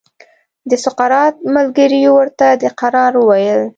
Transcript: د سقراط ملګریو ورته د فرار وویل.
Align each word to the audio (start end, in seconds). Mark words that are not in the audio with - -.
د 0.69 0.71
سقراط 0.83 1.35
ملګریو 1.55 2.11
ورته 2.19 2.47
د 2.61 2.63
فرار 2.77 3.13
وویل. 3.17 3.61